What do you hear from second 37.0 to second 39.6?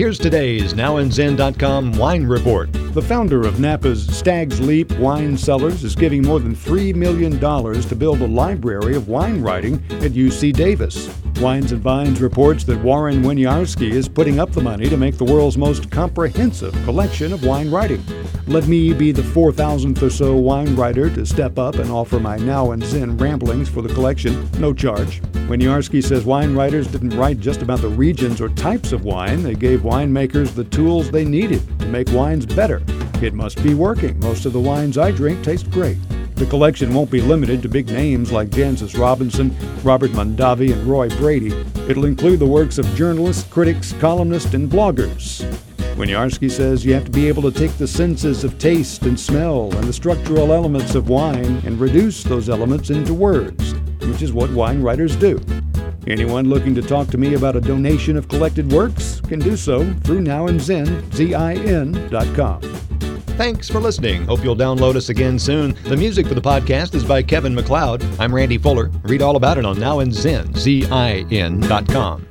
be limited to big names like Jancis Robinson,